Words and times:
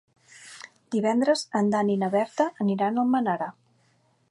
Divendres 0.95 1.43
en 1.61 1.69
Dan 1.75 1.93
i 1.97 1.99
na 2.05 2.11
Berta 2.17 2.49
aniran 2.67 2.97
a 2.97 3.03
Almenara. 3.07 3.53